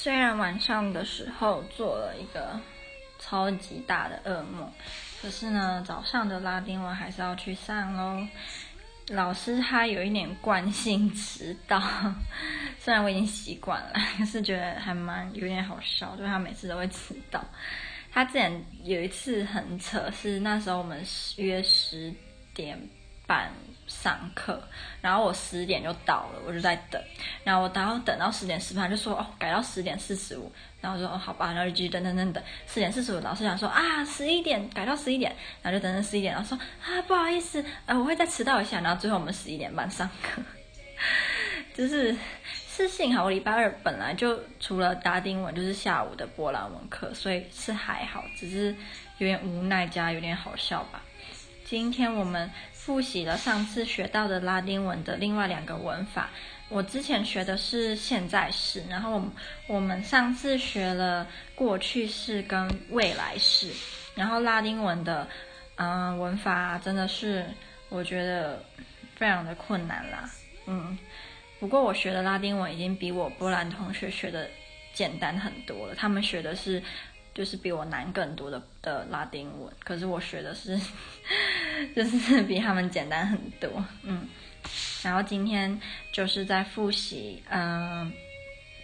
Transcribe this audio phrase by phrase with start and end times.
[0.00, 2.56] 虽然晚上的时候做了一个
[3.18, 4.70] 超级大的噩梦，
[5.20, 8.28] 可是呢，早上的拉丁文还是要去上哦。
[9.08, 11.82] 老师他有一点惯性迟到，
[12.78, 17.44] 虽然我已经习惯了，可是觉得还蛮有点好笑，就是他每次都会迟到。
[18.12, 21.04] 他之前有一次很扯，是那时候我们
[21.38, 22.14] 约十
[22.54, 22.80] 点
[23.28, 23.52] 半
[23.86, 24.60] 上课，
[25.00, 27.00] 然后我十点就到了，我就在等，
[27.44, 30.50] 然后我然后等到十点十分，就说哦改到十点四十五，
[30.80, 35.30] 然后说哦好吧，然后就继续等等等等，十点四十五，老师想说啊十一点改到十一点，
[35.62, 40.42] 然后就等等十一点，然后说啊不好意思，呃我会再迟到一下，然后最后我们十一点半上课，
[41.74, 42.16] 就是
[42.48, 48.74] 是幸好我礼拜二本来就除了拉丁文就是下午的波兰文课，所以是还好，只是
[49.18, 51.02] 有点无奈加有点好笑吧。
[51.64, 52.50] 今天我们
[52.88, 56.30] 复习了上次学到的拉丁文的另外两个文法。
[56.70, 59.22] 我之前学的是现在式，然后
[59.66, 63.70] 我们上次学了过去式跟未来式。
[64.14, 65.28] 然后拉丁文的
[65.76, 67.44] 嗯、文法真的是
[67.90, 68.64] 我觉得
[69.16, 70.30] 非常的困难啦。
[70.64, 70.98] 嗯，
[71.60, 74.48] 不过我学的拉丁文已经比我波兰同学学的
[74.94, 75.94] 简单很多了。
[75.94, 76.82] 他们学的是。
[77.38, 80.76] 就是比我难更多的的拉丁文，可是我学的是，
[81.94, 83.70] 就是比他们简单很多，
[84.02, 84.28] 嗯。
[85.04, 88.12] 然后今天就是在复习，嗯，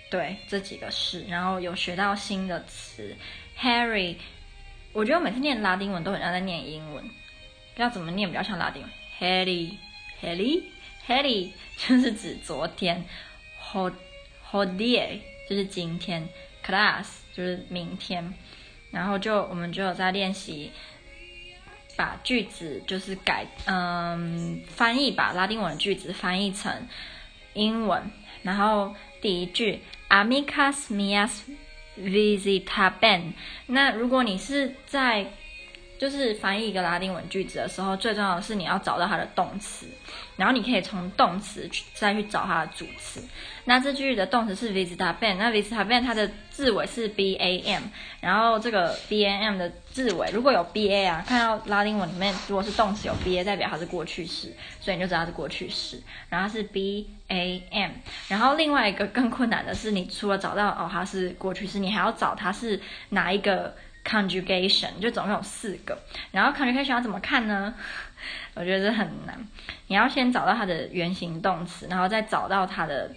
[0.09, 3.17] 对这几个式，然后有学到新的词
[3.59, 4.15] ，Harry。
[4.93, 7.05] 我觉得我每次念拉丁文都很像在念英文，
[7.75, 13.05] 要怎么念比较像拉丁文？Harry，Harry，Harry 就是指昨天
[14.49, 15.19] ，Hodie
[15.51, 16.29] 就是今天
[16.65, 17.24] ，Class。
[17.37, 18.33] 就是明天，
[18.91, 20.71] 然后就我们就有在练习，
[21.97, 26.87] 把句子就是改，嗯，翻译把拉丁文句子翻译成
[27.55, 28.11] 英文。
[28.43, 31.41] 然后第一句，Amicas mias
[31.99, 33.33] visitaben。
[33.67, 35.27] 那如果你是在
[35.99, 39.87] 就是翻译一个拉丁文句子的时候，最重要的是你要找到它的动词。
[40.37, 43.23] 然后你可以从动词去再去找它的主词。
[43.67, 47.83] 那这句的动词是 visitaben，那 visitaben 它的字尾是 b a m，
[48.21, 56.03] 然后这个 b a m 的字尾如果有 b a 啊，看到拉丁文里面如果是动词有 b a，代表它是过去式，所以你就知道它是过去式。
[56.29, 57.91] 然后它是 b a m，
[58.27, 62.81] 然后另外一个更困难的是，你除了找到哦它是过去式，你还要找它是
[63.11, 65.99] 哪一个 conjugation，就总共有四个。
[66.31, 67.75] 然后 conjugation 要怎么看呢？
[68.55, 69.37] 我觉得这很难，
[69.87, 73.11] 你要先找到它的原形动词，然后再找到它的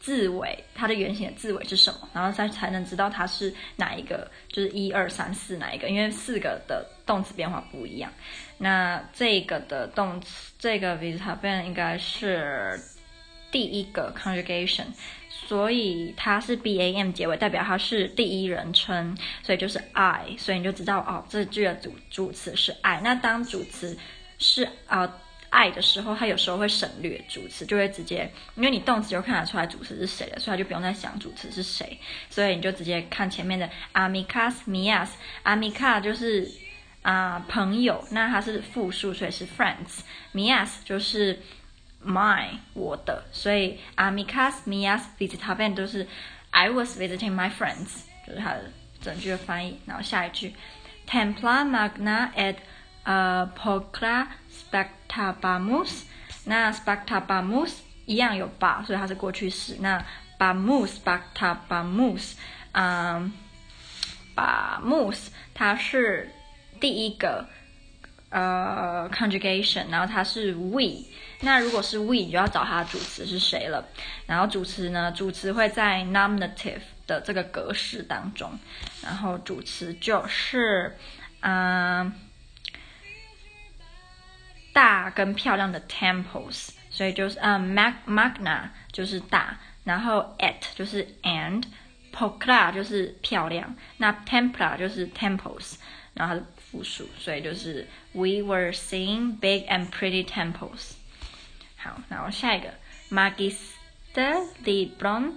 [0.00, 8.12] 字尾，它的原形的字尾是什么，然后再才能知道它是哪一个，就是一二三四哪一个，因为四个的动词变化不一样。
[8.58, 12.78] 那这个的动词，这个 visitaben 应该是
[13.52, 14.86] 第一个 conjugation，
[15.28, 23.00] 所以它是 b a m 结尾，代表它是第一人称，所以就是 I，所以你就知道哦，这句的主主词是 I。
[23.02, 23.96] 那当主词
[24.38, 25.20] 是啊
[25.50, 31.98] ，I 的时候，它有时候会省略主词，就会直接，因为你动词就看得出来主词是谁了，所以它就不用再想主词是谁，
[32.30, 36.50] 所以你就直接看前面的 amicas mias，amica 就是
[37.02, 41.38] 啊、朋友，那它是复数，所以是 friends，mias 就是
[42.04, 46.06] my 我的，所以 amicas mias visitaban 都是
[46.50, 48.70] I was visiting my friends，就是它的
[49.00, 50.54] 整句的翻译，然后下一句
[51.08, 52.56] templa magna et
[53.04, 56.02] 呃 pulchra spectabamus，
[56.44, 57.72] 那 spectabamus
[58.06, 59.76] 一样有 ba，所以它是过去式。
[59.80, 60.04] 那
[60.38, 62.32] bamus spectabamus，
[62.72, 63.32] 嗯
[64.34, 66.32] ，bamus 它是
[66.80, 67.48] 第一个
[68.32, 71.04] 呃 conjugation，然后它是 we。
[71.40, 73.86] 那如果是 we，就要找它的主词是谁了。
[74.26, 78.58] 然后主词呢，主词会在 nominative 的这个格式当中，
[79.02, 80.96] 然后主词就是
[81.40, 82.12] 嗯。
[84.74, 95.74] 大跟漂亮的 temples，所以就是呃、uh, magna 就是大，然后 at 就是 and，pulchra 就是漂亮，那 templa 就是 temples，
[96.14, 96.36] 然后
[96.72, 100.94] 复数，所以就是 we were seeing big and pretty temples。
[101.76, 102.74] 好，然后下一个
[103.10, 105.34] magister libron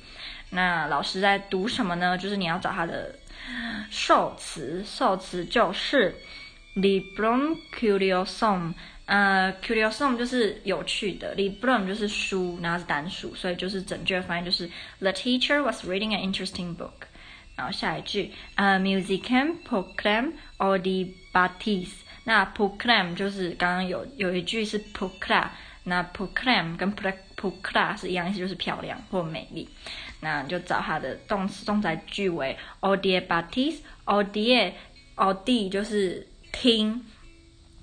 [0.51, 2.17] 那老师在读什么呢？
[2.17, 3.19] 就是你要找它的
[3.91, 6.15] 受词，受词就是
[6.77, 8.73] librum curiosum，
[9.07, 14.69] 呃，curiosum 就是有趣的，librum 就是书，然后是单数，所以就是整句的翻译就是
[14.99, 17.09] The teacher was reading an interesting book。
[17.57, 22.04] 然后下一句，呃，musicem proclam audibatis。
[22.25, 25.47] 那 proclaim 就是刚刚有有一句是 proclaim，
[25.83, 29.69] 那 proclaim 跟 proclaim 是一样意思，就是漂亮或美丽。
[30.21, 37.05] 那你就找它的动词动在句尾 audibatis，audi，audi 就是听，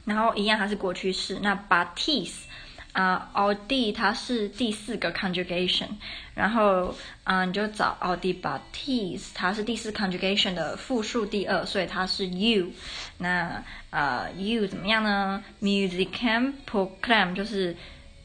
[0.05, 1.39] 然后一样它是过去式。
[1.41, 2.47] 那 batis
[2.94, 5.88] 啊、呃、audi 它是第四个 conjugation，
[6.34, 6.96] 然后
[7.26, 12.72] 嗯、呃、你就找 audibatis，它是第四 conjugation 的复数第二，所以它是 u。
[13.20, 15.44] 那呃 u 怎么样呢？
[15.62, 17.76] musicem proclam 就是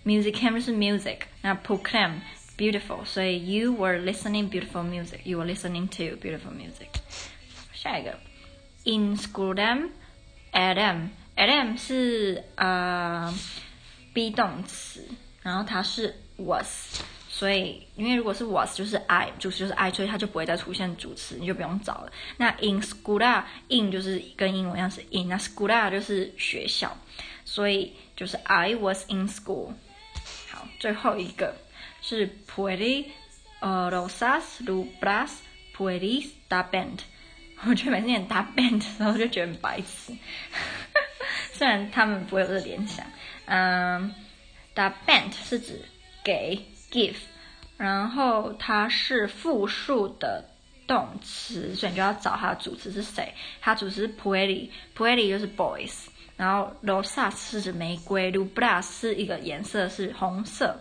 [0.04, 2.12] musicem 就是 music，那 proclam
[2.54, 5.20] Beautiful，所以 you were listening beautiful music.
[5.24, 7.00] You were listening to beautiful music.
[7.72, 8.20] 下一个，
[8.84, 9.88] inscrudam
[10.52, 13.34] adam adam 是呃
[14.17, 15.07] be 动词，
[15.43, 16.99] 然后它是 was，
[17.29, 22.11] 所以因为如果是 was 就是 I 主词就是 I，所以它就不会再出现主词，你就不用找了。
[22.37, 26.97] 那 in school in 就是跟英文一样是 in，那 school 就是学校，
[27.45, 29.73] 所以就是 I was in school。
[30.49, 31.55] 好，最后一个。
[31.99, 33.05] 是 puede
[33.59, 35.31] rosas rubras
[35.75, 36.99] puedes da band，
[37.65, 40.15] 我觉得每次念 da band 的时候就觉得很白痴，
[41.51, 43.05] 虽然他们不会有这联想。
[43.47, 44.13] 嗯
[44.75, 45.81] ，the band 是指
[46.23, 47.15] 给 give，
[47.77, 50.43] 然后它是复数的
[50.85, 53.33] 动词，所以你就要找它的主词是谁。
[53.61, 60.77] 它主词是 puede，puede 就是 boys，然后 rosas 是指玫瑰，rubras 是一个颜色是红色。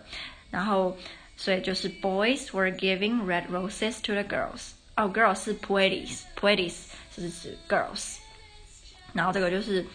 [0.51, 0.97] 然后，
[1.35, 4.71] 所以就是 boys were giving red roses to the girls。
[4.95, 6.75] 哦，girls 是 puedes，puedes
[7.15, 8.17] 是指 girls。
[9.13, 9.85] 然后这个就是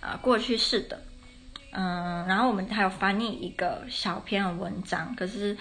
[0.00, 1.00] 啊、过去式的，
[1.70, 5.56] 嗯，然后我们还有翻译一个小篇文章，可是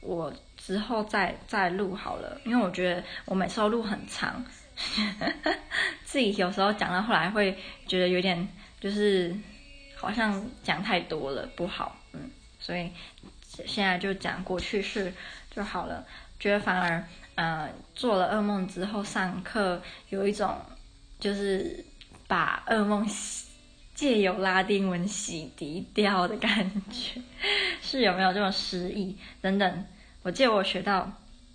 [0.00, 4.44] 我之后再再录好了，因为我觉得我每次都录很长，
[6.04, 7.56] 自己有时候讲到后来会
[7.86, 8.48] 觉得有点
[8.80, 9.34] 就是
[9.96, 12.90] 好像讲太多了不好，嗯，所以。
[13.68, 15.14] 现在就讲过去式
[15.48, 16.04] 就好了，
[16.40, 17.04] 觉得反而，
[17.36, 20.60] 呃，做了噩梦之后上课有一种
[21.20, 21.84] 就是
[22.26, 23.06] 把噩梦
[23.94, 27.20] 借由拉丁文洗涤掉的感觉，
[27.80, 29.16] 是有没有这种诗意？
[29.40, 29.84] 等等，
[30.22, 31.10] 我记得我学到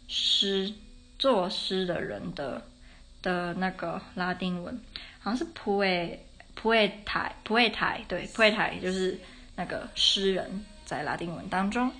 [0.07, 0.73] 诗
[1.17, 2.65] 作诗的人的
[3.21, 4.79] 的那个拉丁文，
[5.19, 6.17] 好像是普埃
[6.55, 9.19] 普埃台普埃台对普埃台就是
[9.55, 10.65] 那个诗人。
[10.85, 11.91] 在拉丁文当中。